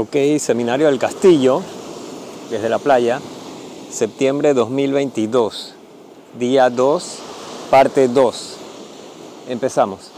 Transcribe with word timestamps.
Ok, 0.00 0.14
Seminario 0.38 0.86
del 0.86 1.00
Castillo, 1.00 1.60
desde 2.50 2.68
la 2.68 2.78
playa, 2.78 3.20
septiembre 3.90 4.54
2022, 4.54 5.74
día 6.38 6.70
2, 6.70 7.18
parte 7.68 8.06
2. 8.06 8.56
Empezamos. 9.48 10.12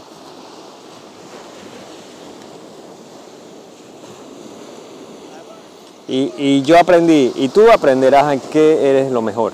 Y, 6.07 6.31
y 6.37 6.61
yo 6.61 6.77
aprendí, 6.77 7.31
y 7.33 7.49
tú 7.49 7.71
aprenderás 7.71 8.33
en 8.33 8.39
qué 8.39 8.87
eres 8.87 9.11
lo 9.11 9.23
mejor. 9.23 9.51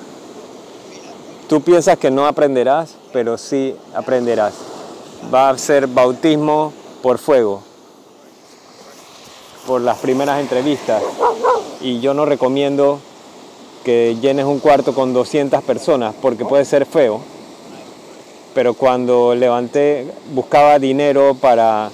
Tú 1.48 1.62
piensas 1.62 1.98
que 1.98 2.12
no 2.12 2.28
aprenderás, 2.28 2.96
pero 3.14 3.38
sí 3.38 3.78
aprenderás. 3.96 4.56
Va 5.34 5.52
a 5.52 5.58
ser 5.58 5.88
bautismo 5.88 6.74
por 7.02 7.18
fuego, 7.18 7.64
por 9.68 9.82
las 9.82 10.00
primeras 10.00 10.40
entrevistas. 10.40 11.04
Y 11.82 12.00
yo 12.00 12.14
no 12.14 12.26
recomiendo 12.26 13.00
que 13.84 14.16
llenes 14.20 14.46
un 14.46 14.60
cuarto 14.60 14.96
con 14.96 15.14
200 15.14 15.62
personas 15.64 16.16
porque 16.22 16.46
puede 16.46 16.66
ser 16.66 16.86
feo. 16.86 17.20
Pero 18.56 18.74
cuando 18.74 19.36
levanté, 19.36 20.08
buscaba 20.34 20.80
dinero 20.80 21.36
para 21.40 21.92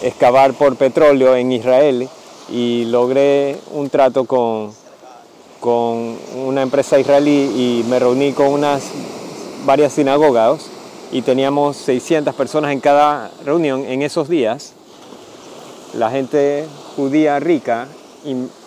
excavar 0.00 0.54
por 0.54 0.76
petróleo 0.76 1.36
en 1.36 1.52
Israel 1.52 2.08
y 2.48 2.86
logré 2.86 3.58
un 3.72 3.90
trato 3.90 4.24
con, 4.24 4.72
con 5.60 6.16
una 6.44 6.62
empresa 6.62 6.98
israelí 6.98 7.82
y 7.82 7.84
me 7.88 7.98
reuní 7.98 8.32
con 8.32 8.46
unas 8.46 8.84
varias 9.66 9.92
sinagogas 9.92 10.66
y 11.12 11.22
teníamos 11.22 11.76
600 11.76 12.34
personas 12.34 12.72
en 12.72 12.80
cada 12.80 13.30
reunión 13.44 13.84
en 13.84 14.02
esos 14.02 14.28
días. 14.28 14.72
La 15.94 16.10
gente 16.10 16.66
judía 16.96 17.38
rica 17.40 17.88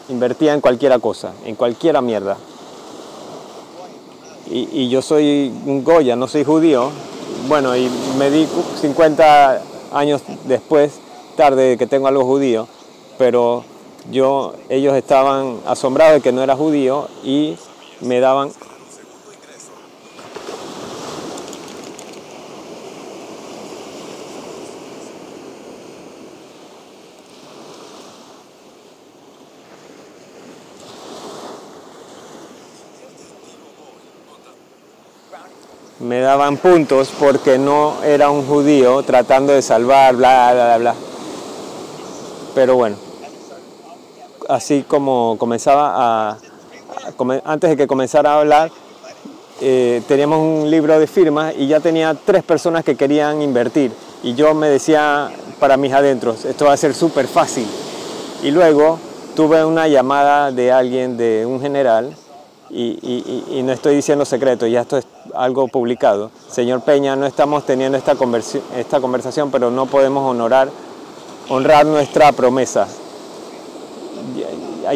invertía 0.10 0.54
en 0.54 0.62
cualquiera 0.62 1.00
cosa, 1.00 1.34
en 1.46 1.56
cualquiera 1.56 2.02
mierda. 2.02 2.38
Y, 4.48 4.90
yo 4.90 5.02
soy 5.02 5.52
un 5.66 5.84
Goya, 5.84 6.16
no 6.16 6.28
soy 6.28 6.44
judío. 6.44 6.92
Bueno, 7.48 7.76
y 7.76 7.90
me 8.18 8.30
di 8.30 8.48
50 8.82 9.62
años 9.92 10.22
después, 10.46 11.00
tarde, 11.36 11.78
que 11.78 11.88
tengo 11.88 12.08
algo 12.08 12.24
judío, 12.26 12.68
pero 13.18 13.64
yo, 14.12 14.54
ellos 14.70 14.96
estaban 14.96 15.58
asombrados 15.66 16.16
de 16.16 16.22
que 16.22 16.32
no 16.32 16.44
era 16.44 16.56
judío 16.56 17.08
y 17.24 17.58
me 18.02 18.20
daban 18.20 18.52
me 36.06 36.20
daban 36.20 36.58
puntos 36.58 37.12
porque 37.20 37.58
no 37.58 38.04
era 38.04 38.30
un 38.30 38.46
judío 38.46 39.02
tratando 39.04 39.54
de 39.54 39.62
salvar, 39.62 40.16
bla, 40.16 40.52
bla, 40.54 40.78
bla. 40.78 40.96
Pero 42.54 42.76
bueno, 42.76 42.96
así 44.48 44.86
como 44.88 45.36
comenzaba 45.40 45.94
a, 46.32 46.38
antes 47.44 47.72
de 47.72 47.78
que 47.78 47.88
comenzara 47.88 48.34
a 48.34 48.40
hablar, 48.40 48.72
eh, 49.62 50.02
teníamos 50.08 50.40
un 50.40 50.70
libro 50.70 51.00
de 51.00 51.08
firmas 51.08 51.54
y 51.58 51.68
ya 51.68 51.80
tenía 51.80 52.14
tres 52.14 52.44
personas 52.44 52.84
que 52.84 52.96
querían 52.96 53.42
invertir. 53.42 53.92
Y 54.22 54.36
yo 54.36 54.54
me 54.54 54.70
decía 54.70 55.32
para 55.60 55.76
mis 55.76 55.92
adentros, 55.92 56.46
esto 56.46 56.66
va 56.66 56.74
a 56.74 56.78
ser 56.78 56.94
súper 56.94 57.28
fácil. 57.28 57.68
Y 58.44 58.52
luego 58.52 59.00
tuve 59.36 59.66
una 59.66 59.88
llamada 59.88 60.52
de 60.52 60.72
alguien, 60.72 61.18
de 61.18 61.46
un 61.46 61.60
general, 61.60 62.16
y, 62.70 63.62
no 63.64 63.72
estoy 63.72 63.96
diciendo 63.96 64.26
secreto, 64.26 64.68
ya 64.68 64.82
esto 64.82 64.98
es 64.98 65.06
algo 65.36 65.68
publicado. 65.68 66.32
Señor 66.50 66.82
Peña, 66.82 67.16
no 67.16 67.26
estamos 67.26 67.66
teniendo 67.66 67.98
esta, 67.98 68.16
esta 68.78 69.02
conversación, 69.02 69.52
pero 69.52 69.72
no 69.72 69.86
podemos 69.86 70.30
honorar, 70.30 70.70
honrar 71.50 71.86
nuestra 71.86 72.32
promesa. 72.32 72.88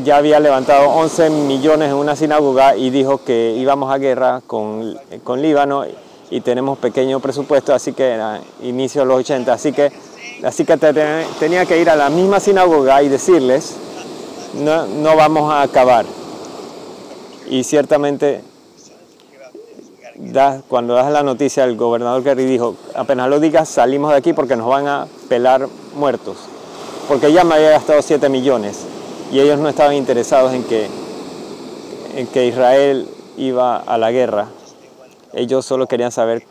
Ya, 0.04 0.18
había 0.18 0.40
levantado 0.40 0.90
11 0.90 1.30
millones 1.30 1.90
en 1.90 1.96
una 1.96 2.16
sinagoga 2.16 2.76
y 2.76 2.90
dijo 2.90 3.24
que 3.24 3.56
íbamos 3.58 3.92
a 3.92 3.98
guerra 3.98 4.42
con, 4.46 4.96
con 5.24 5.42
Líbano 5.42 5.84
y 6.30 6.42
tenemos 6.42 6.78
pequeño 6.78 7.20
presupuesto, 7.20 7.74
así 7.74 7.94
que 7.94 8.08
era 8.10 8.40
inicio 8.62 9.02
de 9.02 9.08
los 9.08 9.18
80, 9.20 9.52
así 9.52 9.72
que, 9.72 9.92
así 10.44 10.64
que 10.64 10.78
tenía 10.78 11.66
que 11.66 11.82
ir 11.82 11.90
a 11.90 11.96
la 11.96 12.10
misma 12.10 12.40
sinagoga 12.40 13.02
y 13.02 13.10
decirles, 13.10 13.76
no, 14.54 14.86
no 14.86 15.16
vamos 15.16 15.52
a 15.52 15.64
acabar 15.64 16.06
y 17.50 17.64
ciertamente 17.64 18.44
cuando 20.68 20.96
das 20.96 21.12
la 21.12 21.24
noticia, 21.24 21.64
el 21.64 21.78
gobernador 21.78 22.24
Kerry 22.24 22.46
dijo, 22.46 22.76
apenas 22.94 23.30
lo 23.30 23.40
digas, 23.40 23.70
salimos 23.70 24.12
de 24.12 24.18
aquí 24.18 24.34
porque 24.34 24.56
nos 24.56 24.68
van 24.68 24.88
a 24.88 25.08
pelar 25.30 25.68
muertos. 25.96 26.38
Porque 27.08 27.32
ya 27.32 27.44
me 27.44 27.56
había 27.56 27.72
gastado 27.72 28.02
7 28.02 28.28
millones 28.30 28.86
y 29.32 29.40
ellos 29.40 29.60
no 29.60 29.70
estaban 29.70 29.96
interesados 29.96 30.54
en 30.54 30.64
que, 30.64 30.88
en 32.16 32.28
que 32.28 32.48
Israel 32.48 33.08
iba 33.38 33.78
a 33.78 33.98
la 33.98 34.12
guerra. 34.12 34.48
Ellos 35.34 35.66
solo 35.66 35.88
querían 35.88 36.12
saber 36.12 36.44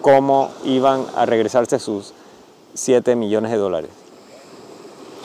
cómo 0.00 0.50
iban 0.64 1.06
a 1.16 1.24
regresarse 1.24 1.78
sus 1.78 2.12
7 2.74 3.14
millones 3.16 3.52
de 3.52 3.56
dólares. 3.58 3.90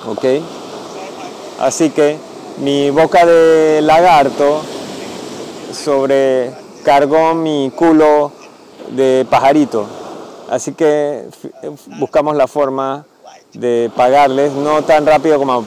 ¿Ok? 0.07 0.25
Así 1.59 1.89
que 1.89 2.17
mi 2.59 2.89
boca 2.91 3.25
de 3.25 3.81
lagarto 3.81 4.61
sobrecargó 6.79 7.35
mi 7.35 7.71
culo 7.75 8.31
de 8.91 9.25
pajarito. 9.29 9.85
Así 10.49 10.73
que 10.73 11.25
buscamos 11.99 12.35
la 12.35 12.47
forma 12.47 13.05
de 13.53 13.91
pagarles, 13.95 14.53
no 14.53 14.81
tan 14.83 15.05
rápido 15.05 15.37
como 15.37 15.63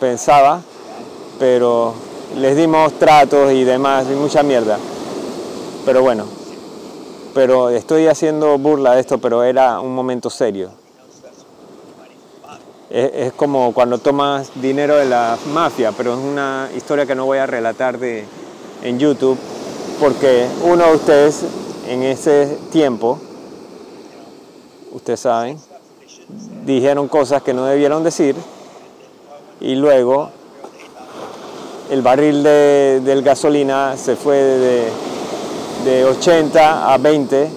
pensaba, 0.00 0.60
pero 1.38 1.94
les 2.36 2.56
dimos 2.56 2.92
tratos 2.94 3.52
y 3.52 3.64
demás, 3.64 4.06
y 4.10 4.14
mucha 4.14 4.42
mierda. 4.42 4.78
Pero 5.86 6.02
bueno, 6.02 6.24
pero 7.34 7.70
estoy 7.70 8.08
haciendo 8.08 8.58
burla 8.58 8.94
de 8.94 9.00
esto, 9.00 9.18
pero 9.18 9.42
era 9.42 9.80
un 9.80 9.94
momento 9.94 10.28
serio. 10.28 10.70
Es, 12.90 13.10
es 13.14 13.32
como 13.32 13.72
cuando 13.72 13.98
tomas 13.98 14.50
dinero 14.56 14.96
de 14.96 15.06
la 15.06 15.38
mafia, 15.54 15.92
pero 15.92 16.12
es 16.12 16.18
una 16.18 16.68
historia 16.76 17.06
que 17.06 17.14
no 17.14 17.24
voy 17.24 17.38
a 17.38 17.46
relatar 17.46 17.98
de, 17.98 18.26
en 18.82 18.98
YouTube 18.98 19.38
porque 20.00 20.48
uno 20.64 20.86
de 20.86 20.94
ustedes 20.94 21.44
en 21.86 22.02
ese 22.02 22.58
tiempo, 22.72 23.18
ustedes 24.92 25.20
saben, 25.20 25.58
dijeron 26.64 27.06
cosas 27.06 27.42
que 27.42 27.52
no 27.52 27.64
debieron 27.66 28.02
decir 28.02 28.34
y 29.60 29.74
luego 29.74 30.30
el 31.90 32.02
barril 32.02 32.42
de, 32.42 33.00
del 33.04 33.22
gasolina 33.22 33.96
se 33.96 34.16
fue 34.16 34.36
de, 34.36 34.88
de 35.84 36.04
80 36.04 36.92
a 36.92 36.98
20 36.98 37.50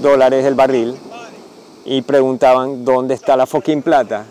dólares 0.00 0.44
el 0.46 0.54
barril 0.54 0.96
y 1.84 2.02
preguntaban 2.02 2.84
dónde 2.84 3.14
está 3.14 3.36
la 3.36 3.46
fucking 3.46 3.82
plata. 3.82 4.24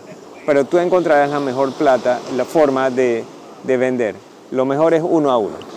Pero 0.44 0.64
tú 0.64 0.78
encontrarás 0.78 1.30
la 1.30 1.40
mejor 1.40 1.72
plata, 1.72 2.18
la 2.36 2.44
forma 2.44 2.90
de, 2.90 3.24
de 3.62 3.76
vender. 3.76 4.16
Lo 4.50 4.64
mejor 4.64 4.94
es 4.94 5.02
uno 5.06 5.30
a 5.30 5.38
uno 5.38 5.70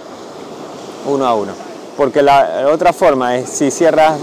uno 1.06 1.26
a 1.26 1.36
uno. 1.36 1.73
Porque 1.98 2.24
la 2.24 2.66
otra 2.72 2.92
forma 2.92 3.38
es 3.38 3.50
si 3.50 3.70
cierras, 3.70 4.20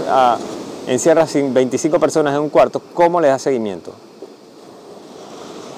encierras 0.87 1.33
25 1.33 1.99
personas 1.99 2.33
en 2.33 2.41
un 2.41 2.49
cuarto, 2.49 2.81
¿cómo 2.93 3.21
le 3.21 3.29
das 3.29 3.41
seguimiento? 3.41 3.93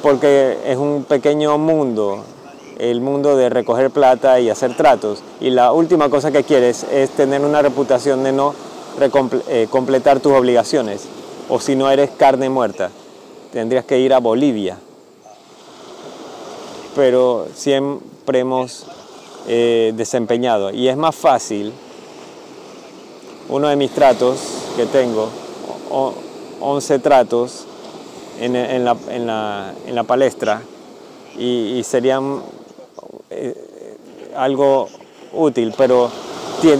Porque 0.01 0.57
es 0.65 0.77
un 0.77 1.05
pequeño 1.07 1.57
mundo, 1.57 2.23
el 2.79 2.99
mundo 2.99 3.37
de 3.37 3.49
recoger 3.49 3.91
plata 3.91 4.39
y 4.39 4.49
hacer 4.49 4.75
tratos. 4.75 5.21
Y 5.39 5.51
la 5.51 5.71
última 5.71 6.09
cosa 6.09 6.31
que 6.31 6.43
quieres 6.43 6.83
es 6.91 7.11
tener 7.11 7.41
una 7.41 7.61
reputación 7.61 8.23
de 8.23 8.31
no 8.31 8.53
eh, 9.47 9.67
completar 9.69 10.19
tus 10.19 10.33
obligaciones. 10.33 11.03
O 11.47 11.59
si 11.59 11.75
no 11.75 11.89
eres 11.91 12.09
carne 12.09 12.49
muerta, 12.49 12.89
tendrías 13.51 13.85
que 13.85 13.99
ir 13.99 14.13
a 14.13 14.19
Bolivia. 14.19 14.77
Pero 16.95 17.47
siempre 17.53 18.39
hemos 18.39 18.85
eh, 19.47 19.93
desempeñado. 19.95 20.71
Y 20.71 20.87
es 20.87 20.97
más 20.97 21.15
fácil, 21.15 21.73
uno 23.49 23.67
de 23.67 23.75
mis 23.75 23.91
tratos 23.91 24.39
que 24.75 24.85
tengo, 24.85 25.29
11 26.59 26.99
tratos 26.99 27.65
en, 28.39 28.85
la, 28.85 30.03
palestra, 30.05 30.61
y, 31.37 31.81
serían 31.83 32.41
eh, 33.29 33.97
algo 34.35 34.87
útil, 35.33 35.73
pero 35.77 36.09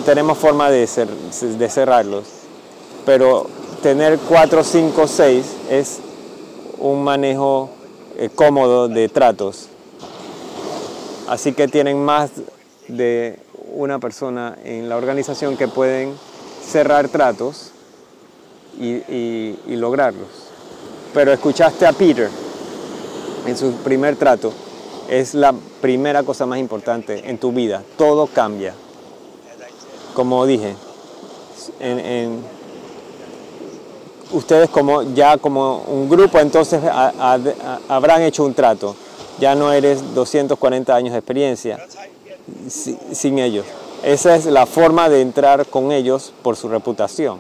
tenemos 0.06 0.38
forma 0.38 0.70
de 0.70 0.88
cerrarlos. 0.88 2.26
Pero 3.06 3.48
tener 3.82 4.18
4, 4.18 4.64
5, 4.64 5.08
6 5.08 5.46
es 5.70 6.00
un 6.80 7.04
manejo 7.04 7.70
eh, 8.18 8.30
cómodo 8.34 8.88
de 8.88 9.10
tratos 9.10 9.68
Así 11.28 11.54
que 11.54 11.68
tienen 11.68 12.04
más 12.04 12.32
de 12.88 13.40
una 13.74 14.00
persona 14.00 14.58
en 14.66 14.90
la 14.90 14.98
organización 14.98 15.56
que 15.56 15.68
pueden 15.68 16.14
cerrar 16.66 17.10
tratos 17.10 17.72
y, 18.80 19.56
lograrlos. 19.68 20.28
Pero 21.14 21.32
escuchaste 21.32 21.86
a 21.86 21.94
Peter 21.94 22.30
en 23.46 23.58
su 23.58 23.72
primer 23.84 24.16
trato, 24.16 24.52
es 25.10 25.34
la 25.34 25.54
primera 25.82 26.24
cosa 26.24 26.46
más 26.46 26.60
importante 26.60 27.30
en 27.30 27.38
tu 27.38 27.52
vida. 27.52 27.84
Todo 27.98 28.28
cambia. 28.28 28.74
Como 30.14 30.46
dije, 30.46 30.76
ustedes 34.32 34.70
como 34.70 35.04
ya 35.14 35.38
como 35.38 35.80
un 35.88 36.10
grupo 36.10 36.40
entonces 36.40 36.82
habrán 37.88 38.22
hecho 38.22 38.44
un 38.44 38.54
trato. 38.54 38.96
Ya 39.40 39.56
no 39.56 39.72
eres 39.72 40.14
240 40.14 40.96
años 40.96 41.14
de 41.14 41.20
experiencia 41.20 41.80
sin 43.12 43.40
ellos. 43.40 43.66
Esa 44.04 44.36
es 44.36 44.46
la 44.48 44.66
forma 44.66 45.08
de 45.08 45.22
entrar 45.22 45.66
con 45.68 45.94
ellos 45.94 46.34
por 46.42 46.58
su 46.58 46.68
reputación. 46.68 47.40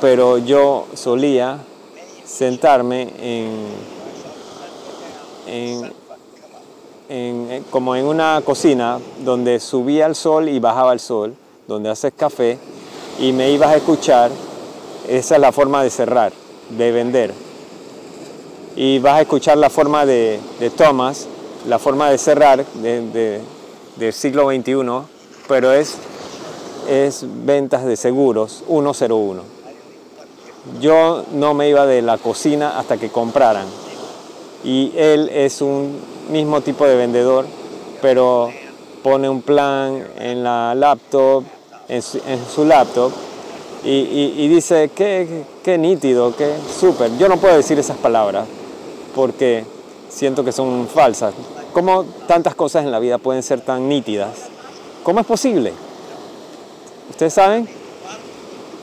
Pero 0.00 0.38
yo 0.38 0.86
solía 0.94 1.58
sentarme 2.24 3.12
en, 5.46 5.92
como 7.70 7.94
en 7.94 8.06
una 8.06 8.40
cocina 8.42 9.00
donde 9.22 9.60
subía 9.60 10.06
el 10.06 10.14
sol 10.14 10.48
y 10.48 10.58
bajaba 10.60 10.94
el 10.94 11.00
sol, 11.00 11.34
donde 11.68 11.90
haces 11.90 12.14
café 12.16 12.56
y 13.20 13.32
me 13.32 13.50
ibas 13.50 13.68
a 13.68 13.76
escuchar. 13.76 14.30
Esa 15.06 15.34
es 15.34 15.40
la 15.42 15.52
forma 15.52 15.82
de 15.82 15.90
cerrar, 15.90 16.32
de 16.70 16.90
vender. 16.90 17.34
Y 18.76 18.98
vas 18.98 19.18
a 19.18 19.20
escuchar 19.20 19.58
la 19.58 19.68
forma 19.68 20.06
de, 20.06 20.40
de 20.58 20.70
Thomas, 20.70 21.28
la 21.68 21.78
forma 21.78 22.08
de 22.08 22.16
cerrar 22.16 22.64
del 23.96 24.12
siglo 24.12 24.50
XXI, 24.50 25.06
pero 25.48 25.72
es, 25.72 25.96
es 26.88 27.24
ventas 27.44 27.84
de 27.84 27.96
seguros 27.96 28.64
101. 28.66 29.42
Yo 30.80 31.24
no 31.32 31.54
me 31.54 31.68
iba 31.68 31.86
de 31.86 32.02
la 32.02 32.18
cocina 32.18 32.78
hasta 32.78 32.96
que 32.96 33.10
compraran. 33.10 33.66
Y 34.64 34.92
él 34.96 35.28
es 35.32 35.60
un 35.60 36.00
mismo 36.30 36.62
tipo 36.62 36.86
de 36.86 36.96
vendedor, 36.96 37.44
pero 38.00 38.50
pone 39.02 39.28
un 39.28 39.42
plan 39.42 40.02
en 40.18 40.42
la 40.42 40.74
laptop, 40.74 41.44
en 41.88 42.02
su, 42.02 42.64
laptop, 42.64 43.12
y, 43.84 44.48
dice, 44.48 44.90
qué, 44.94 45.44
qué 45.62 45.76
nítido, 45.76 46.34
qué 46.34 46.54
súper. 46.80 47.14
Yo 47.18 47.28
no 47.28 47.36
puedo 47.36 47.54
decir 47.54 47.78
esas 47.78 47.98
palabras, 47.98 48.46
porque 49.14 49.66
siento 50.08 50.42
que 50.42 50.52
son 50.52 50.88
falsas. 50.88 51.34
¿Cómo 51.74 52.04
tantas 52.28 52.54
cosas 52.54 52.84
en 52.84 52.92
la 52.92 53.00
vida 53.00 53.18
pueden 53.18 53.42
ser 53.42 53.60
tan 53.60 53.88
nítidas? 53.88 54.30
¿Cómo 55.02 55.18
es 55.18 55.26
posible? 55.26 55.72
¿Ustedes 57.10 57.34
saben? 57.34 57.68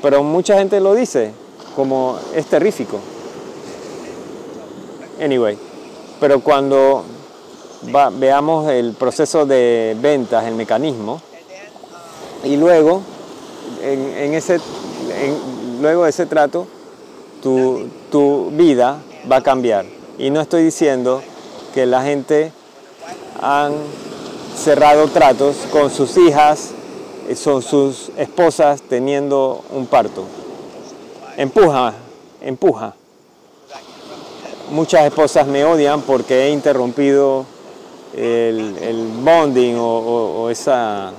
Pero 0.02 0.24
mucha 0.24 0.58
gente 0.58 0.78
lo 0.82 0.94
dice, 0.94 1.32
como 1.74 2.20
es 2.36 2.48
terrífico. 2.48 3.00
Anyway, 5.24 5.58
pero 6.20 6.42
cuando 6.42 7.06
veamos 8.20 8.70
el 8.70 8.92
proceso 8.92 9.46
de 9.46 9.96
ventas, 10.02 10.44
el 10.44 10.56
mecanismo, 10.56 11.22
y 12.44 12.58
luego, 12.58 13.04
en, 13.82 14.34
ese, 14.34 14.60
luego 15.80 16.04
de 16.04 16.10
ese 16.10 16.26
trato, 16.26 16.68
tu, 17.42 17.88
tu 18.12 18.52
vida 18.52 18.98
va 19.32 19.38
a 19.38 19.44
cambiar. 19.44 19.86
Y 20.18 20.30
no 20.30 20.42
estoy 20.42 20.66
diciendo 20.66 21.22
que 21.74 21.86
la 21.86 22.04
gente 22.04 22.52
han 23.42 23.74
cerrado 24.56 25.08
tratos 25.08 25.56
con 25.72 25.90
sus 25.90 26.18
hijas, 26.18 26.72
eh, 27.28 27.36
son 27.36 27.62
sus 27.62 28.12
esposas 28.18 28.82
teniendo 28.82 29.64
un 29.72 29.88
parto. 29.88 30.26
Empuja, 31.38 31.94
empuja. 32.42 32.96
Muchas 34.70 35.06
esposas 35.06 35.48
me 35.48 35.66
odian 35.66 36.02
porque 36.02 36.46
he 36.46 36.50
interrumpido 36.52 37.46
el, 38.16 39.10
bonding 39.24 39.76
o, 39.78 40.50
esa, 40.50 41.12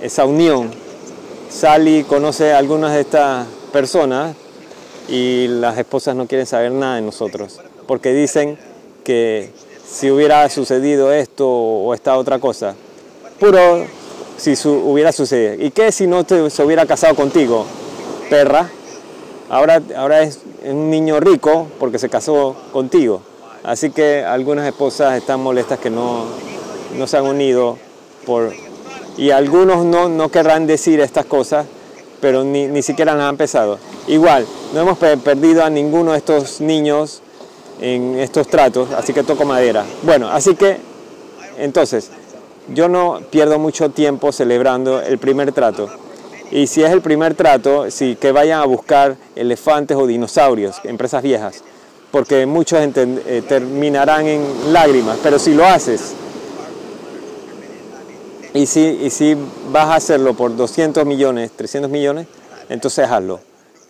esa 0.00 0.24
unión. 0.24 0.70
Sally 1.48 2.04
conoce 2.04 2.52
a 2.52 2.58
algunas 2.58 2.92
de 2.92 3.00
estas 3.00 3.46
personas 3.72 4.36
y 5.08 5.46
las 5.48 5.76
esposas 5.78 6.14
no 6.14 6.26
quieren 6.26 6.46
saber 6.46 6.72
nada 6.72 6.96
de 6.96 7.02
nosotros 7.02 7.60
porque 7.86 8.12
dicen 8.12 8.58
que 9.04 9.50
si 9.86 10.10
hubiera 10.10 10.48
sucedido 10.48 11.12
esto 11.12 11.48
o 11.48 11.94
esta 11.94 12.16
otra 12.16 12.38
cosa. 12.38 12.74
Puro 13.38 13.84
si 14.36 14.54
hubiera 14.66 15.12
sucedido. 15.12 15.64
¿Y 15.64 15.70
qué 15.70 15.92
si 15.92 16.06
no 16.06 16.24
se 16.24 16.64
hubiera 16.64 16.86
casado 16.86 17.14
contigo, 17.14 17.66
perra? 18.30 18.68
Ahora, 19.48 19.82
ahora 19.96 20.22
es 20.22 20.40
un 20.64 20.90
niño 20.90 21.20
rico 21.20 21.68
porque 21.78 21.98
se 21.98 22.08
casó 22.08 22.56
contigo. 22.72 23.20
Así 23.62 23.90
que 23.90 24.24
algunas 24.24 24.66
esposas 24.66 25.16
están 25.16 25.40
molestas 25.40 25.78
que 25.78 25.90
no, 25.90 26.24
no 26.96 27.06
se 27.06 27.16
han 27.16 27.24
unido 27.24 27.78
por... 28.26 28.52
Y 29.16 29.30
algunos 29.30 29.84
no, 29.84 30.08
no 30.08 30.28
querrán 30.30 30.66
decir 30.66 31.00
estas 31.00 31.24
cosas, 31.24 31.66
pero 32.20 32.42
ni, 32.42 32.66
ni 32.66 32.82
siquiera 32.82 33.14
las 33.14 33.24
han 33.24 33.30
empezado. 33.30 33.78
Igual, 34.08 34.46
no 34.74 34.80
hemos 34.80 34.98
perdido 34.98 35.64
a 35.64 35.70
ninguno 35.70 36.12
de 36.12 36.18
estos 36.18 36.60
niños 36.60 37.22
en 37.80 38.18
estos 38.18 38.48
tratos, 38.48 38.90
así 38.92 39.12
que 39.12 39.22
toco 39.22 39.44
madera. 39.44 39.84
Bueno, 40.02 40.28
así 40.28 40.54
que 40.54 40.78
entonces 41.58 42.10
yo 42.72 42.88
no 42.88 43.20
pierdo 43.30 43.58
mucho 43.58 43.90
tiempo 43.90 44.32
celebrando 44.32 45.00
el 45.00 45.18
primer 45.18 45.52
trato. 45.52 45.88
Y 46.50 46.66
si 46.66 46.82
es 46.82 46.90
el 46.90 47.00
primer 47.00 47.34
trato, 47.34 47.90
sí, 47.90 48.16
que 48.20 48.32
vayan 48.32 48.60
a 48.60 48.64
buscar 48.64 49.16
elefantes 49.34 49.96
o 49.96 50.06
dinosaurios, 50.06 50.76
empresas 50.84 51.22
viejas, 51.22 51.64
porque 52.10 52.46
muchos 52.46 52.78
eh, 52.80 53.42
terminarán 53.48 54.26
en 54.26 54.72
lágrimas, 54.72 55.18
pero 55.22 55.38
si 55.38 55.54
lo 55.54 55.66
haces, 55.66 56.14
y 58.52 58.66
si, 58.66 58.80
y 58.80 59.10
si 59.10 59.36
vas 59.72 59.88
a 59.88 59.96
hacerlo 59.96 60.34
por 60.34 60.54
200 60.54 61.04
millones, 61.04 61.50
300 61.56 61.90
millones, 61.90 62.28
entonces 62.68 63.08
hazlo. 63.08 63.40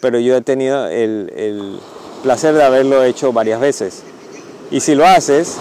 Pero 0.00 0.18
yo 0.18 0.36
he 0.36 0.40
tenido 0.40 0.86
el 0.86 1.80
placer 2.24 2.54
de 2.54 2.64
haberlo 2.64 3.04
hecho 3.04 3.34
varias 3.34 3.60
veces. 3.60 4.02
Y 4.70 4.80
si 4.80 4.94
lo 4.94 5.06
haces, 5.06 5.58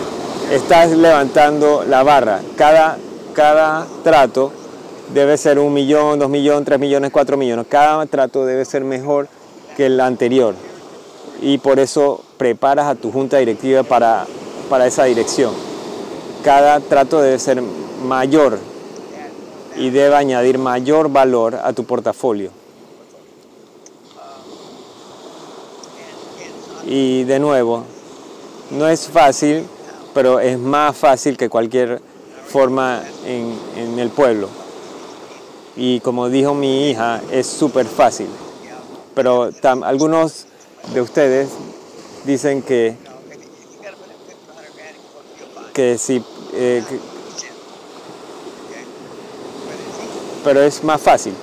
estás 0.50 0.92
levantando 0.92 1.84
la 1.88 2.04
barra. 2.04 2.40
Cada, 2.56 2.98
cada 3.34 3.86
trato 4.02 4.52
debe 5.14 5.38
ser 5.38 5.60
un 5.60 5.74
millón, 5.74 6.20
dos 6.20 6.30
millones, 6.30 6.66
tres 6.66 6.80
millones, 6.80 7.12
cuatro 7.12 7.36
millones. 7.36 7.66
Cada 7.68 8.06
trato 8.06 8.46
debe 8.46 8.64
ser 8.64 8.86
mejor 8.86 9.28
que 9.76 9.88
el 9.88 10.00
anterior. 10.00 10.56
Y 11.42 11.58
por 11.58 11.80
eso 11.80 12.24
preparas 12.38 12.88
a 12.88 12.96
tu 12.96 13.12
junta 13.12 13.38
directiva 13.38 13.84
para, 13.84 14.26
para 14.70 14.88
esa 14.88 15.04
dirección. 15.04 15.52
Cada 16.46 16.80
trato 16.80 17.22
debe 17.22 17.40
ser 17.40 17.62
mayor 18.06 18.58
y 19.76 19.90
debe 19.90 20.16
añadir 20.16 20.58
mayor 20.60 21.12
valor 21.12 21.60
a 21.62 21.74
tu 21.74 21.84
portafolio. 21.84 22.63
Y 26.96 27.24
de 27.24 27.40
nuevo, 27.40 27.86
no 28.70 28.88
es 28.88 29.08
fácil, 29.08 29.66
pero 30.14 30.40
es 30.40 30.60
más 30.60 30.96
fácil 30.96 31.38
que 31.38 31.50
cualquier 31.50 32.00
forma 32.48 33.02
en, 33.26 33.98
el 33.98 34.12
pueblo. 34.12 34.48
Y 35.76 36.02
como 36.02 36.30
dijo 36.30 36.54
mi 36.54 36.92
hija, 36.92 37.20
es 37.32 37.48
súper 37.48 37.88
fácil. 37.88 38.28
Pero 39.16 39.50
algunos 39.82 40.46
de 40.94 41.02
ustedes 41.02 41.50
dicen 42.26 42.62
que, 42.62 42.96
que 45.74 45.98
sí, 45.98 46.24
eh, 46.54 46.84
pero 50.44 50.62
es 50.62 50.84
más 50.84 51.02
fácil. 51.02 51.34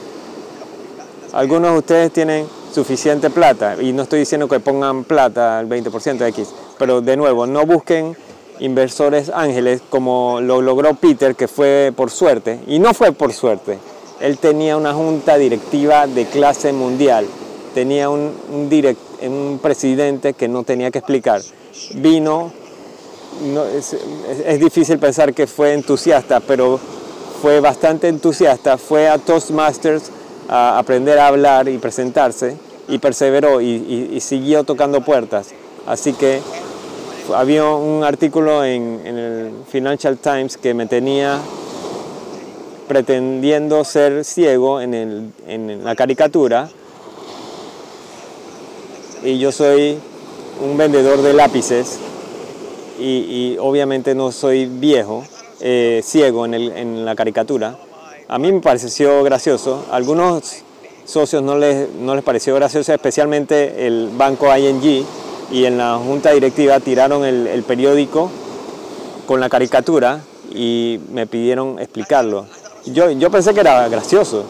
Algunos 1.32 1.72
de 1.72 1.78
ustedes 1.78 2.12
tienen 2.12 2.59
suficiente 2.72 3.30
plata. 3.30 3.76
Y 3.80 3.92
no 3.92 4.02
estoy 4.02 4.20
diciendo 4.20 4.48
que 4.48 4.60
pongan 4.60 5.04
plata 5.04 5.58
al 5.58 5.68
20% 5.68 6.18
de 6.18 6.28
X, 6.28 6.48
pero 6.78 7.00
de 7.00 7.16
nuevo, 7.16 7.46
no 7.46 7.66
busquen 7.66 8.16
inversores 8.60 9.30
ángeles 9.30 9.82
como 9.88 10.40
lo 10.40 10.60
logró 10.60 10.94
Peter, 10.94 11.34
que 11.34 11.48
fue 11.48 11.92
por 11.94 12.10
suerte. 12.10 12.60
Y 12.66 12.78
no 12.78 12.94
fue 12.94 13.12
por 13.12 13.32
suerte. 13.32 13.78
Él 14.20 14.38
tenía 14.38 14.76
una 14.76 14.92
junta 14.92 15.36
directiva 15.38 16.06
de 16.06 16.26
clase 16.26 16.72
mundial. 16.72 17.26
Tenía 17.74 18.10
un, 18.10 18.32
un, 18.50 19.58
presidente 19.62 20.34
que 20.34 20.48
no 20.48 20.62
tenía 20.64 20.90
que 20.90 20.98
explicar. 20.98 21.40
Vino, 21.94 22.52
es, 23.76 23.96
es 24.44 24.60
difícil 24.60 24.98
pensar 24.98 25.32
que 25.32 25.46
fue 25.46 25.72
entusiasta, 25.72 26.40
pero 26.40 26.78
fue 27.40 27.60
bastante 27.60 28.08
entusiasta. 28.08 28.76
Fue 28.76 29.08
a 29.08 29.16
Toastmasters 29.18 30.10
a 30.52 30.78
aprender 30.78 31.18
a 31.20 31.28
hablar 31.28 31.68
y 31.68 31.78
presentarse 31.78 32.56
y 32.88 32.98
perseveró 32.98 33.60
y, 33.60 34.18
siguió 34.20 34.64
tocando 34.64 35.00
puertas. 35.00 35.50
Así 35.86 36.12
que 36.12 36.40
había 37.34 37.64
un 37.64 38.02
artículo 38.02 38.64
en, 38.64 39.00
el 39.06 39.52
Financial 39.68 40.18
Times 40.18 40.56
que 40.56 40.74
me 40.74 40.86
tenía 40.86 41.38
pretendiendo 42.88 43.84
ser 43.84 44.24
ciego 44.24 44.80
en, 44.80 44.94
el- 44.94 45.32
en 45.46 45.84
la 45.84 45.94
caricatura 45.94 46.68
y 49.22 49.38
yo 49.38 49.52
soy 49.52 49.98
un 50.60 50.76
vendedor 50.76 51.22
de 51.22 51.32
lápices 51.32 51.98
y, 52.98 53.04
y 53.04 53.56
obviamente 53.60 54.16
no 54.16 54.32
soy 54.32 54.66
viejo, 54.66 55.24
eh, 55.60 56.00
ciego 56.04 56.44
en, 56.44 56.54
el- 56.54 56.72
en 56.72 57.04
la 57.04 57.14
caricatura. 57.14 57.76
A 58.32 58.38
mí 58.38 58.52
me 58.52 58.60
pareció 58.60 59.24
gracioso, 59.24 59.86
algunos 59.90 60.62
socios 61.04 61.42
no 61.42 61.58
les, 61.58 61.92
no 61.94 62.14
les 62.14 62.22
pareció 62.22 62.54
gracioso, 62.54 62.92
especialmente 62.92 63.88
el 63.88 64.08
banco 64.16 64.56
ING 64.56 65.04
y 65.50 65.64
en 65.64 65.76
la 65.76 65.96
junta 65.96 66.30
directiva 66.30 66.78
tiraron 66.78 67.24
el, 67.24 67.48
el 67.48 67.64
periódico 67.64 68.30
con 69.26 69.40
la 69.40 69.48
caricatura 69.48 70.20
y 70.48 71.00
me 71.10 71.26
pidieron 71.26 71.80
explicarlo. 71.80 72.46
Yo, 72.86 73.10
yo 73.10 73.32
pensé 73.32 73.52
que 73.52 73.62
era 73.62 73.88
gracioso, 73.88 74.44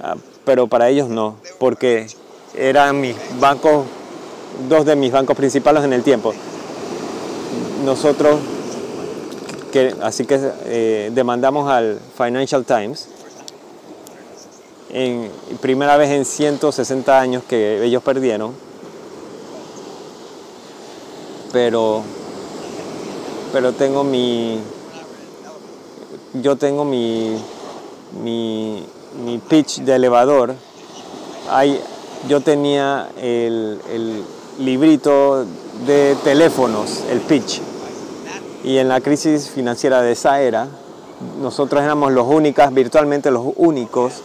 ah, 0.00 0.14
pero 0.44 0.68
para 0.68 0.90
ellos 0.90 1.08
no, 1.08 1.38
porque 1.58 2.06
eran 2.54 3.00
mis 3.00 3.16
bancos, 3.40 3.84
dos 4.68 4.84
de 4.84 4.94
mis 4.94 5.10
bancos 5.10 5.36
principales 5.36 5.82
en 5.82 5.92
el 5.92 6.04
tiempo. 6.04 6.32
Nosotros, 7.84 8.38
que, 9.68 9.94
así 10.02 10.24
que 10.24 10.38
eh, 10.64 11.10
demandamos 11.12 11.70
al 11.70 11.98
Financial 12.16 12.64
Times, 12.64 13.08
en 14.90 15.30
primera 15.60 15.96
vez 15.96 16.10
en 16.10 16.24
160 16.24 17.20
años 17.20 17.42
que 17.48 17.84
ellos 17.84 18.02
perdieron, 18.02 18.52
pero, 21.52 22.02
pero 23.52 23.72
tengo 23.72 24.04
mi, 24.04 24.58
yo 26.34 26.56
tengo 26.56 26.84
mi, 26.84 27.36
mi, 28.22 28.84
pitch 29.48 29.80
de 29.80 29.96
elevador. 29.96 30.54
Hay, 31.50 31.80
yo 32.28 32.40
tenía 32.40 33.08
el, 33.20 33.80
el 33.90 34.24
librito 34.58 35.46
de 35.86 36.16
teléfonos, 36.24 37.04
el 37.10 37.20
pitch. 37.20 37.60
Y 38.68 38.76
en 38.76 38.90
la 38.90 39.00
crisis 39.00 39.48
financiera 39.48 40.02
de 40.02 40.12
esa 40.12 40.42
era, 40.42 40.68
nosotros 41.40 41.82
éramos 41.82 42.12
los 42.12 42.26
únicos, 42.26 42.70
virtualmente 42.74 43.30
los 43.30 43.54
únicos 43.56 44.20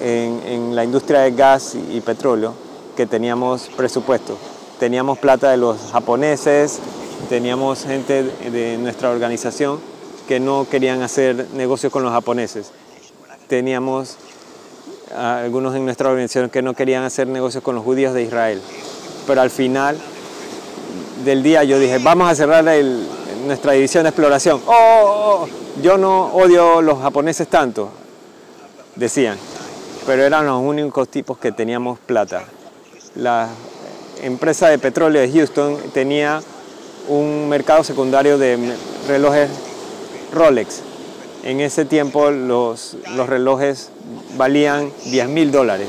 en, 0.00 0.40
en 0.46 0.74
la 0.74 0.84
industria 0.84 1.20
de 1.20 1.32
gas 1.32 1.74
y, 1.74 2.00
petróleo 2.00 2.54
que 2.96 3.04
teníamos 3.04 3.68
presupuesto. 3.76 4.38
Teníamos 4.80 5.18
plata 5.18 5.50
de 5.50 5.58
los 5.58 5.76
japoneses, 5.92 6.78
teníamos 7.28 7.84
gente 7.84 8.22
de, 8.22 8.78
nuestra 8.78 9.10
organización 9.10 9.80
que 10.26 10.40
no 10.40 10.66
querían 10.66 11.02
hacer 11.02 11.48
negocios 11.52 11.92
con 11.92 12.02
los 12.02 12.12
japoneses. 12.12 12.70
Teníamos 13.48 14.16
algunos 15.14 15.76
en 15.76 15.84
nuestra 15.84 16.08
organización 16.08 16.48
que 16.48 16.62
no 16.62 16.72
querían 16.72 17.04
hacer 17.04 17.26
negocios 17.26 17.62
con 17.62 17.74
los 17.74 17.84
judíos 17.84 18.14
de 18.14 18.22
Israel. 18.22 18.62
Pero 19.26 19.42
al 19.42 19.50
final 19.50 19.98
del 21.22 21.42
día 21.42 21.64
yo 21.64 21.78
dije, 21.78 21.98
vamos 21.98 22.30
a 22.30 22.34
cerrar 22.34 22.66
el- 22.66 23.17
nuestra 23.48 23.72
división 23.72 24.04
de 24.04 24.10
exploración. 24.10 24.60
¡Oh, 24.66 24.72
oh, 24.72 25.42
oh! 25.44 25.48
Yo 25.82 25.98
no 25.98 26.26
odio 26.34 26.80
los 26.82 27.00
japoneses 27.00 27.48
tanto, 27.48 27.88
decían, 28.96 29.36
pero 30.06 30.22
eran 30.22 30.46
los 30.46 30.60
únicos 30.62 31.08
tipos 31.08 31.38
que 31.38 31.52
teníamos 31.52 31.98
plata. 31.98 32.44
La 33.14 33.48
empresa 34.22 34.68
de 34.68 34.78
petróleo 34.78 35.20
de 35.22 35.30
Houston 35.32 35.76
tenía 35.92 36.40
un 37.08 37.48
mercado 37.48 37.82
secundario 37.84 38.38
de 38.38 38.74
relojes 39.06 39.50
Rolex. 40.32 40.80
En 41.44 41.60
ese 41.60 41.84
tiempo 41.84 42.30
los, 42.30 42.96
los 43.14 43.28
relojes 43.28 43.90
valían 44.36 44.92
10 45.06 45.28
mil 45.28 45.50
dólares. 45.50 45.88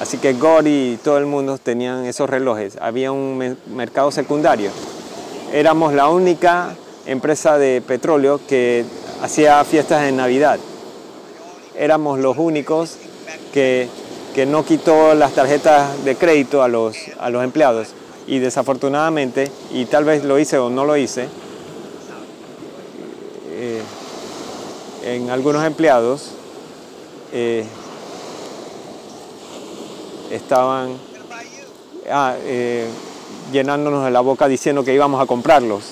Así 0.00 0.18
que 0.18 0.32
Gore 0.34 0.68
y 0.70 0.98
todo 1.02 1.18
el 1.18 1.26
mundo 1.26 1.58
tenían 1.58 2.04
esos 2.06 2.28
relojes. 2.28 2.76
Había 2.80 3.12
un 3.12 3.38
me- 3.38 3.56
mercado 3.74 4.10
secundario. 4.10 4.70
Éramos 5.52 5.92
la 5.94 6.08
única 6.08 6.74
empresa 7.06 7.58
de 7.58 7.80
petróleo 7.80 8.40
que 8.46 8.84
hacía 9.22 9.62
fiestas 9.64 10.04
en 10.04 10.16
Navidad. 10.16 10.58
Éramos 11.76 12.18
los 12.18 12.36
únicos 12.38 12.96
que, 13.52 13.88
que 14.34 14.46
no 14.46 14.64
quitó 14.64 15.14
las 15.14 15.32
tarjetas 15.32 16.04
de 16.04 16.16
crédito 16.16 16.62
a 16.62 16.68
los, 16.68 16.96
a 17.18 17.30
los 17.30 17.42
empleados. 17.44 17.88
Y 18.26 18.38
desafortunadamente, 18.38 19.50
y 19.72 19.84
tal 19.84 20.04
vez 20.04 20.24
lo 20.24 20.38
hice 20.38 20.58
o 20.58 20.68
no 20.68 20.84
lo 20.84 20.96
hice, 20.96 21.28
eh, 23.52 23.80
en 25.04 25.30
algunos 25.30 25.64
empleados 25.64 26.32
eh, 27.32 27.64
estaban 30.30 30.98
ah, 32.10 32.34
eh, 32.44 32.86
llenándonos 33.52 34.04
de 34.04 34.10
la 34.10 34.20
boca 34.20 34.48
diciendo 34.48 34.84
que 34.84 34.92
íbamos 34.92 35.22
a 35.22 35.26
comprarlos, 35.26 35.84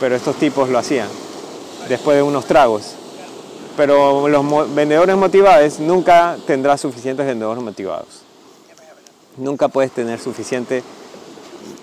pero 0.00 0.14
estos 0.14 0.36
tipos 0.36 0.68
lo 0.68 0.78
hacían 0.78 1.08
después 1.88 2.16
de 2.16 2.22
unos 2.22 2.46
tragos. 2.46 2.94
Pero 3.76 4.28
los 4.28 4.74
vendedores 4.74 5.16
motivados 5.16 5.80
nunca 5.80 6.36
tendrás 6.46 6.80
suficientes 6.80 7.26
vendedores 7.26 7.62
motivados. 7.62 8.22
Nunca 9.36 9.68
puedes 9.68 9.90
tener 9.90 10.20
suficientes 10.20 10.84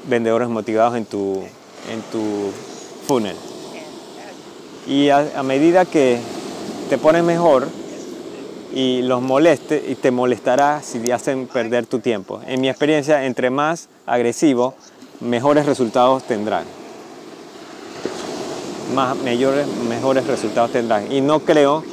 vendedores 0.08 0.48
motivados 0.48 0.96
en 0.96 1.06
tu, 1.06 1.44
en 1.89 2.01
tu 2.12 2.51
funnel. 3.08 3.36
Y 4.88 5.10
a, 5.10 5.32
a 5.36 5.44
medida 5.44 5.84
que 5.86 6.20
te 6.89 6.98
pones 6.98 7.24
mejor 7.24 7.68
y 8.74 9.01
los 9.01 9.22
moleste 9.22 9.84
y 9.86 9.96
te 9.96 10.12
molestará 10.12 10.82
si 10.82 11.00
te 11.00 11.12
hacen 11.12 11.48
perder 11.48 11.86
tu 11.86 12.00
tiempo. 12.00 12.39
En 12.48 12.62
mi 12.62 12.70
experiencia, 12.70 13.25
entre 13.25 13.50
más 13.50 13.89
agresivo, 14.06 14.75
mejores 15.20 15.65
resultados 15.65 16.24
tendrán. 16.24 16.63
Más 18.93 19.15
mayores, 19.17 19.67
mejores 19.88 20.25
resultados 20.27 20.71
tendrán. 20.71 21.12
Y 21.12 21.21
no 21.21 21.39
creo 21.39 21.83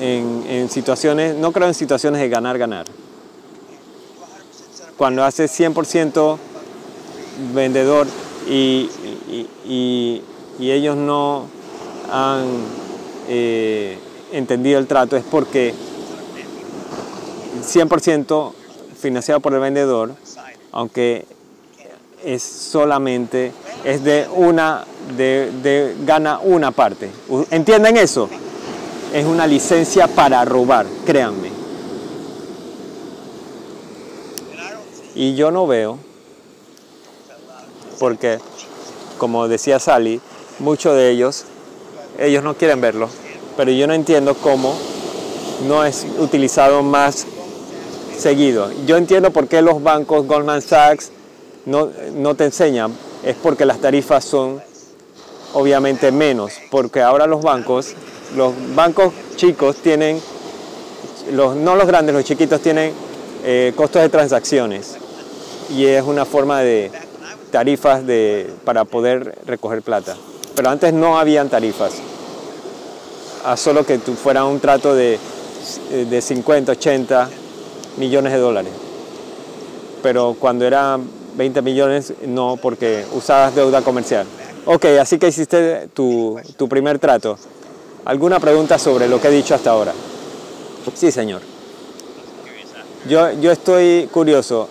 en, 0.00 0.68
situaciones, 0.70 1.36
no 1.36 1.52
creo 1.52 1.68
en 1.68 1.74
situaciones 1.74 2.20
de 2.20 2.28
ganar, 2.28 2.56
ganar. 2.58 2.86
Cuando 4.96 5.24
haces 5.24 5.50
100% 5.50 6.38
vendedor 7.54 8.06
y- 8.48 8.88
y 10.60 10.70
ellos 10.70 10.96
no 10.96 11.46
han 12.10 12.44
eh, 13.28 13.98
entendido 14.32 14.78
el 14.78 14.86
trato 14.86 15.16
es 15.16 15.24
porque 15.24 15.72
100% 17.62 18.52
financiado 18.98 19.40
por 19.40 19.54
el 19.54 19.60
vendedor, 19.60 20.14
aunque 20.72 21.24
es 22.24 22.42
solamente, 22.42 23.52
es 23.84 24.02
de 24.04 24.26
una, 24.34 24.84
de, 25.16 25.96
gana 26.04 26.38
una 26.40 26.70
parte. 26.70 27.10
¿Entienden 27.50 27.96
eso? 27.96 28.28
Es 29.12 29.24
una 29.24 29.46
licencia 29.46 30.06
para 30.06 30.44
robar, 30.44 30.86
créanme. 31.04 31.50
Y 35.14 35.34
yo 35.34 35.50
no 35.50 35.66
veo, 35.66 35.98
porque 37.98 38.38
como 39.18 39.48
decía 39.48 39.78
Sally, 39.78 40.20
muchos 40.60 40.94
de 40.94 41.10
ellos, 41.10 41.44
ellos 42.18 42.42
no 42.42 42.54
quieren 42.54 42.80
verlo, 42.80 43.08
pero 43.56 43.70
yo 43.72 43.86
no 43.86 43.92
entiendo 43.92 44.34
cómo 44.34 44.74
no 45.66 45.84
es 45.84 46.06
utilizado 46.18 46.82
más 46.82 47.26
seguido. 48.16 48.70
Yo 48.86 48.96
entiendo 48.96 49.30
por 49.30 49.48
qué 49.48 49.62
los 49.62 49.82
bancos 49.82 50.26
Goldman 50.26 50.62
Sachs 50.62 51.10
no, 51.66 51.90
no 52.14 52.34
te 52.34 52.44
enseñan, 52.44 52.92
es 53.24 53.36
porque 53.36 53.66
las 53.66 53.78
tarifas 53.80 54.24
son 54.24 54.62
obviamente 55.54 56.12
menos, 56.12 56.52
porque 56.70 57.00
ahora 57.02 57.26
los 57.26 57.42
bancos, 57.42 57.94
los 58.36 58.54
bancos 58.74 59.12
chicos 59.36 59.76
tienen, 59.76 60.20
los, 61.32 61.56
no 61.56 61.76
los 61.76 61.86
grandes, 61.86 62.14
los 62.14 62.24
chiquitos 62.24 62.60
tienen 62.60 62.92
eh, 63.44 63.72
costos 63.76 64.02
de 64.02 64.08
transacciones 64.08 64.96
y 65.74 65.86
es 65.86 66.02
una 66.02 66.24
forma 66.24 66.60
de 66.60 66.90
tarifas 67.50 68.06
de, 68.06 68.50
para 68.64 68.84
poder 68.84 69.38
recoger 69.46 69.82
plata. 69.82 70.16
Pero 70.54 70.70
antes 70.70 70.92
no 70.92 71.18
habían 71.18 71.48
tarifas, 71.48 71.94
a 73.44 73.56
solo 73.56 73.84
que 73.86 73.98
tú 73.98 74.14
fuera 74.14 74.44
un 74.44 74.60
trato 74.60 74.94
de, 74.94 75.18
de 75.90 76.20
50, 76.20 76.72
80 76.72 77.30
millones 77.96 78.32
de 78.32 78.38
dólares. 78.38 78.72
Pero 80.02 80.36
cuando 80.38 80.66
eran 80.66 81.08
20 81.36 81.62
millones, 81.62 82.14
no, 82.26 82.58
porque 82.60 83.04
usabas 83.12 83.54
deuda 83.54 83.82
comercial. 83.82 84.26
Ok, 84.66 84.84
así 85.00 85.18
que 85.18 85.28
hiciste 85.28 85.88
tu, 85.94 86.38
tu 86.56 86.68
primer 86.68 86.98
trato. 86.98 87.38
¿Alguna 88.04 88.40
pregunta 88.40 88.78
sobre 88.78 89.08
lo 89.08 89.20
que 89.20 89.28
he 89.28 89.30
dicho 89.30 89.54
hasta 89.54 89.70
ahora? 89.70 89.92
Sí, 90.94 91.10
señor. 91.10 91.42
Yo, 93.08 93.32
yo 93.40 93.50
estoy 93.50 94.08
curioso. 94.12 94.68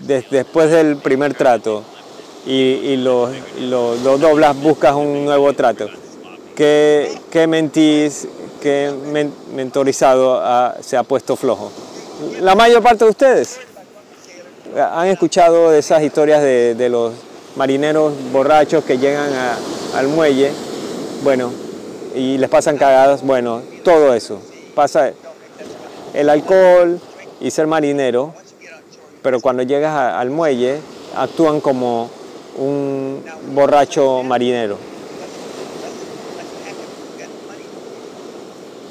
después 0.00 0.70
del 0.70 0.96
primer 0.96 1.34
trato 1.34 1.82
y, 2.46 2.96
lo, 2.96 3.30
doblas, 4.18 4.56
buscas 4.60 4.94
un 4.94 5.24
nuevo 5.24 5.52
trato, 5.52 5.86
¿qué, 6.56 7.18
qué 7.30 7.46
mentís, 7.46 8.26
qué 8.62 8.92
mentorizado 9.54 10.40
se 10.80 10.96
ha 10.96 11.02
puesto 11.02 11.36
flojo? 11.36 11.70
La 12.40 12.54
mayor 12.54 12.82
parte 12.82 13.04
de 13.04 13.10
ustedes 13.10 13.60
han 14.76 15.08
escuchado 15.08 15.72
esas 15.72 16.02
historias 16.02 16.42
de, 16.42 16.88
los 16.90 17.12
marineros 17.56 18.12
borrachos 18.32 18.84
que 18.84 18.98
llegan 18.98 19.30
al 19.94 20.08
muelle, 20.08 20.52
bueno, 21.22 21.52
y 22.14 22.38
les 22.38 22.48
pasan 22.48 22.76
cagadas, 22.76 23.22
bueno, 23.22 23.62
todo 23.84 24.14
eso. 24.14 24.40
Pasa 24.74 25.12
el 26.14 26.28
alcohol 26.28 27.00
y 27.40 27.50
ser 27.50 27.66
marinero, 27.66 28.34
pero 29.22 29.40
cuando 29.40 29.62
llegas 29.62 29.94
al 29.94 30.30
muelle 30.30 30.78
actúan 31.16 31.60
como 31.60 32.10
un 32.56 33.22
borracho 33.54 34.22
marinero. 34.22 34.76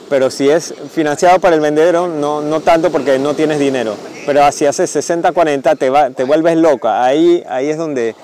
Pero 0.10 0.32
si 0.32 0.50
es 0.50 0.74
financiado 0.94 1.40
para 1.40 1.56
el 1.56 1.62
vendedor, 1.62 2.10
no, 2.10 2.42
no 2.42 2.62
tanto 2.62 2.92
porque 2.92 3.20
no 3.20 3.34
tienes 3.34 3.60
dinero. 3.60 3.96
Pero 4.26 4.50
si 4.52 4.66
haces 4.66 4.96
60-40, 4.96 5.78
te, 5.78 5.90
va, 5.90 6.10
te 6.12 6.24
vuelves 6.24 6.56
loca. 6.58 7.04
Ahí, 7.04 7.44
ahí 7.48 7.70
es 7.70 7.78
donde 7.78 8.16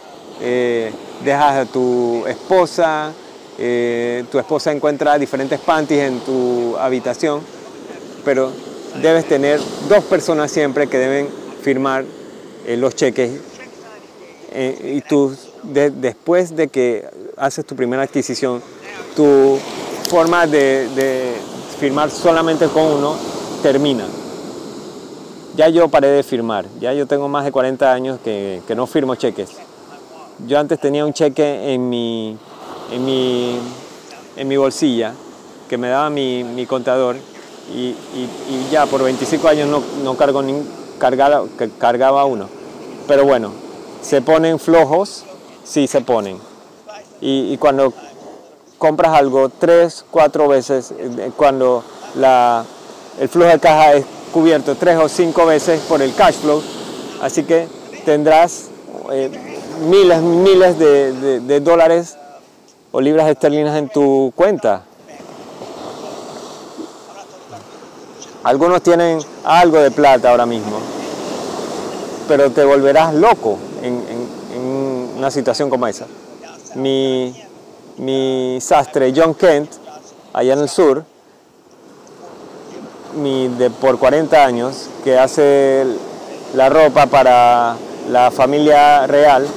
eh, 0.41 0.91
dejas 1.23 1.67
a 1.67 1.71
tu 1.71 2.25
esposa, 2.27 3.11
eh, 3.57 4.23
tu 4.31 4.39
esposa 4.39 4.71
encuentra 4.71 5.17
diferentes 5.17 5.59
panties 5.59 6.01
en 6.01 6.19
tu 6.21 6.75
habitación, 6.77 7.41
pero 8.25 8.51
debes 9.01 9.25
tener 9.25 9.59
dos 9.89 10.03
personas 10.05 10.51
siempre 10.51 10.87
que 10.87 10.97
deben 10.97 11.27
firmar 11.61 12.05
eh, 12.65 12.77
los 12.77 12.95
cheques 12.95 13.31
y 14.55 15.01
tú, 15.01 15.35
después 15.63 16.55
de 16.55 16.67
que 16.67 17.07
haces 17.37 17.65
tu 17.65 17.75
primera 17.75 18.03
adquisición, 18.03 18.61
tu 19.15 19.57
forma 20.09 20.45
de, 20.45 21.33
firmar 21.83 22.09
solamente 22.09 22.67
con 22.67 22.83
uno 22.83 23.13
termina. 23.61 24.05
Ya 25.57 25.67
yo 25.67 25.89
paré 25.89 26.07
de 26.07 26.23
firmar, 26.23 26.65
ya 26.79 26.93
yo 26.93 27.05
tengo 27.07 27.27
más 27.27 27.43
de 27.43 27.51
40 27.51 27.91
años 27.91 28.19
que, 28.23 28.61
no 28.73 28.87
firmo 28.87 29.15
cheques. 29.15 29.49
Yo 30.47 30.57
antes 30.59 30.79
tenía 30.79 31.05
un 31.05 31.11
cheque 31.11 31.73
en 31.73 31.89
mi, 31.89 32.37
en 32.89 33.03
mi, 33.03 33.59
en 34.37 34.47
mi 34.47 34.55
bolsilla 34.55 35.13
que 35.67 35.77
me 35.77 35.89
daba 35.89 36.09
mi, 36.09 36.65
contador 36.69 37.17
y, 37.75 37.93
ya 38.71 38.85
por 38.85 39.03
25 39.03 39.45
años 39.49 39.67
no, 39.67 39.83
no 40.05 40.15
cargo 40.15 40.41
ni, 40.41 40.53
cargaba, 40.99 41.43
cargaba 41.79 42.23
uno. 42.23 42.47
Pero 43.09 43.25
bueno, 43.25 43.51
¿Se 44.01 44.21
ponen 44.21 44.59
flojos? 44.59 45.23
Sí, 45.63 45.87
se 45.87 46.01
ponen. 46.01 46.37
Y, 47.21 47.55
cuando 47.57 47.93
compras 48.83 49.13
algo 49.13 49.47
tres, 49.47 50.03
cuatro 50.11 50.49
veces, 50.49 50.91
eh, 50.99 51.31
cuando 51.37 51.85
la, 52.15 52.65
el 53.17 53.29
flujo 53.29 53.47
de 53.47 53.57
caja 53.57 53.93
es 53.93 54.03
cubierto 54.33 54.75
tres 54.75 54.97
o 54.97 55.07
cinco 55.07 55.45
veces 55.45 55.79
por 55.87 56.01
el 56.01 56.13
cash 56.13 56.35
flow, 56.35 56.61
así 57.21 57.43
que 57.45 57.65
tendrás 58.03 58.65
eh, 59.09 59.31
miles, 59.89 60.21
miles 60.21 60.77
de, 60.77 61.39
de 61.39 61.59
dólares 61.61 62.17
o 62.91 62.99
libras 62.99 63.29
esterlinas 63.29 63.77
en 63.77 63.87
tu 63.87 64.33
cuenta. 64.35 64.83
Algunos 68.43 68.81
tienen 68.81 69.19
algo 69.45 69.77
de 69.77 69.91
plata 69.91 70.29
ahora 70.29 70.45
mismo, 70.45 70.77
pero 72.27 72.51
te 72.51 72.65
volverás 72.65 73.13
loco 73.13 73.57
en, 73.81 74.03
una 75.17 75.31
situación 75.31 75.69
como 75.69 75.87
esa. 75.87 76.05
Mi, 76.75 77.33
mi 77.97 78.59
sastre 78.61 79.13
John 79.15 79.33
Kent, 79.33 79.71
allá 80.33 80.53
en 80.53 80.59
el 80.59 80.69
sur, 80.69 81.03
mi, 83.15 83.47
de, 83.47 83.69
por 83.69 83.99
40 83.99 84.43
años, 84.43 84.89
que 85.03 85.17
hace 85.17 85.85
la 86.55 86.69
ropa 86.69 87.05
para 87.07 87.75
la 88.09 88.31
familia 88.31 89.07
real. 89.07 89.47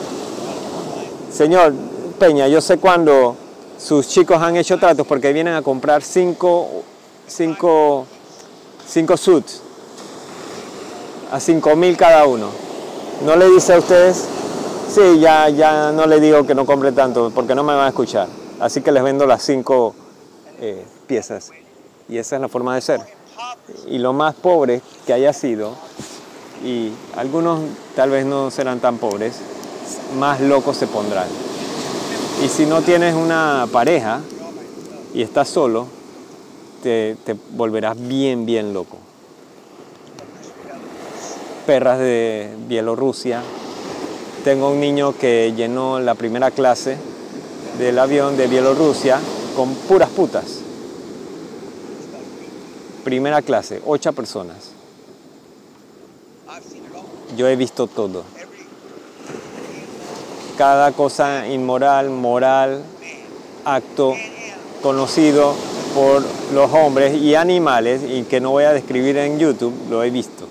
Señor 1.33 1.75
Peña, 2.18 2.49
yo 2.49 2.61
sé 2.61 2.79
cuando 2.79 3.37
sus 3.79 4.09
chicos 4.09 4.40
han 4.40 4.57
hecho 4.57 4.79
tratos 4.79 5.07
porque 5.07 5.33
vienen 5.33 5.55
a 5.55 5.62
comprar 5.62 6.03
cinco, 6.03 6.83
cinco, 7.27 8.07
cinco 8.87 9.16
suits 9.16 9.62
a 11.31 11.40
5 11.40 11.75
mil 11.75 11.96
cada 11.96 12.25
uno 12.25 12.66
no 13.25 13.37
le 13.37 13.49
dice 13.49 13.72
a 13.72 13.79
ustedes, 13.79 14.25
sí, 14.97 15.21
ya, 15.21 15.51
ya 15.51 15.93
no 15.93 16.07
le 16.07 16.21
digo 16.21 16.47
que 16.47 16.55
no 16.55 16.65
compre 16.65 16.91
tanto 16.93 17.31
porque 17.35 17.55
no 17.55 17.63
me 17.63 17.75
van 17.75 17.85
a 17.85 17.89
escuchar. 17.89 18.29
Así 18.59 18.81
que 18.81 18.91
les 18.91 19.03
vendo 19.03 19.27
las 19.27 19.43
cinco 19.43 19.95
eh, 20.59 20.87
piezas. 21.07 21.51
Y 22.09 22.17
esa 22.17 22.37
es 22.37 22.43
la 22.43 22.49
forma 22.49 22.75
de 22.75 22.81
ser. 22.81 23.01
Y 23.87 23.99
lo 23.99 24.15
más 24.15 24.35
pobre 24.35 24.81
que 25.07 25.13
haya 25.13 25.33
sido, 25.33 25.75
y 26.65 26.93
algunos 27.17 27.61
tal 27.95 28.11
vez 28.11 28.25
no 28.25 28.51
serán 28.51 28.81
tan 28.81 28.97
pobres, 28.97 29.37
más 30.19 30.41
locos 30.41 30.79
se 30.79 30.87
pondrán. 30.87 31.29
Y 32.43 32.49
si 32.49 32.65
no 32.65 32.81
tienes 32.81 33.15
una 33.15 33.69
pareja 33.71 34.21
y 35.13 35.21
estás 35.21 35.49
solo, 35.49 35.87
te, 36.83 37.17
te 37.25 37.37
volverás 37.51 37.97
bien, 37.99 38.47
bien 38.47 38.73
loco 38.73 38.97
perras 41.67 41.99
de 41.99 42.49
Bielorrusia. 42.69 43.43
Tengo 44.47 44.71
un 44.71 44.79
niño 44.79 45.13
que 45.19 45.53
llenó 45.57 45.99
la 45.99 46.15
primera 46.15 46.53
clase 46.53 46.97
del 47.81 47.99
avión 47.99 48.37
de 48.37 48.47
Bielorrusia 48.47 49.19
con 49.57 49.75
puras 49.75 50.09
putas. 50.11 50.61
Primera 53.03 53.43
clase, 53.43 53.83
ocho 53.85 54.13
personas. 54.13 54.71
Yo 57.37 57.49
he 57.49 57.57
visto 57.57 57.89
todo. 57.89 58.23
Cada 60.57 60.93
cosa 60.93 61.49
inmoral, 61.49 62.11
moral, 62.11 62.85
acto 63.65 64.15
conocido 64.81 65.57
por 65.93 66.23
los 66.55 66.73
hombres 66.73 67.21
y 67.21 67.35
animales 67.35 68.03
y 68.09 68.23
que 68.23 68.41
no 68.41 68.53
voy 68.53 68.63
a 68.63 68.73
describir 68.73 69.17
en 69.17 69.41
YouTube, 69.41 69.75
lo 69.91 70.05
he 70.05 70.11
visto 70.11 70.47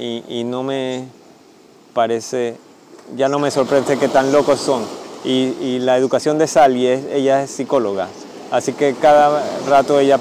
y, 0.00 0.44
no 0.44 0.62
me 0.62 1.08
parece, 1.92 2.56
ya 3.16 3.28
no 3.28 3.38
me 3.38 3.50
sorprende 3.50 3.98
que 3.98 4.08
tan 4.08 4.32
locos 4.32 4.60
son. 4.60 4.84
Y, 5.24 5.78
la 5.80 5.96
educación 5.96 6.38
de 6.38 6.46
Sally, 6.46 6.86
es, 6.86 7.04
ella 7.12 7.42
es 7.42 7.50
psicóloga, 7.50 8.08
así 8.50 8.72
que 8.72 8.94
cada 8.94 9.42
rato 9.68 9.98
ella, 9.98 10.18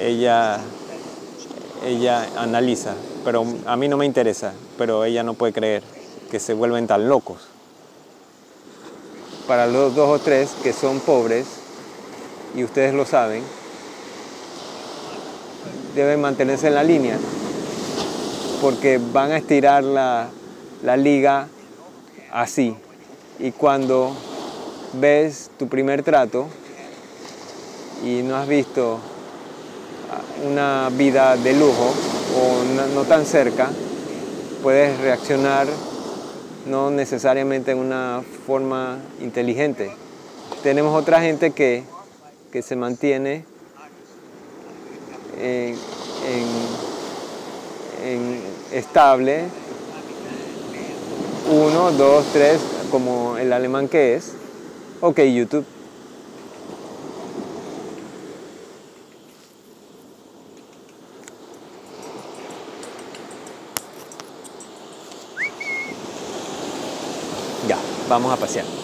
ella, 0.00 0.58
ella 1.86 2.28
analiza, 2.36 2.94
pero 3.24 3.46
a 3.66 3.76
mí 3.76 3.88
no 3.88 3.96
me 3.96 4.04
interesa, 4.04 4.52
pero 4.76 5.04
ella 5.04 5.22
no 5.22 5.34
puede 5.34 5.52
creer 5.52 5.82
que 6.30 6.40
se 6.40 6.54
vuelven 6.54 6.86
tan 6.86 7.08
locos. 7.08 7.38
Para 9.46 9.66
los 9.66 9.94
dos 9.94 10.08
o 10.08 10.18
tres 10.18 10.50
que 10.62 10.72
son 10.72 11.00
pobres, 11.00 11.46
y 12.54 12.64
ustedes 12.64 12.92
lo 12.94 13.06
saben, 13.06 13.42
deben 15.94 16.20
mantenerse 16.20 16.66
en 16.66 16.74
la 16.74 16.84
línea 16.84 17.18
porque 18.60 19.00
van 19.12 19.32
a 19.32 19.36
estirar 19.36 19.82
la, 19.82 20.28
liga 20.96 21.48
así. 22.32 22.76
Y 23.38 23.52
cuando 23.52 24.14
ves 24.94 25.50
tu 25.58 25.68
primer 25.68 26.02
trato 26.02 26.48
y 28.04 28.22
no 28.22 28.36
has 28.36 28.48
visto 28.48 28.98
una 30.44 30.90
vida 30.92 31.36
de 31.36 31.54
lujo 31.54 31.94
o 32.36 32.64
no, 32.94 33.04
tan 33.04 33.24
cerca, 33.24 33.70
puedes 34.62 34.98
reaccionar 35.00 35.66
no 36.66 36.90
necesariamente 36.90 37.72
en 37.72 37.78
una 37.78 38.22
forma 38.46 38.98
inteligente. 39.20 39.90
Tenemos 40.62 40.94
otra 40.94 41.20
gente 41.20 41.52
que, 41.52 41.84
se 42.62 42.76
mantiene 42.76 43.46
en 45.40 45.74
estable, 48.72 49.44
uno, 51.50 51.92
dos, 51.92 52.24
tres, 52.32 52.60
como 52.90 53.36
el 53.36 53.52
alemán 53.52 53.88
que 53.88 54.14
es. 54.14 54.32
Ok, 55.00 55.20
YouTube. 55.20 55.64
Ya, 67.68 67.78
vamos 68.08 68.32
a 68.32 68.36
pasear. 68.36 68.81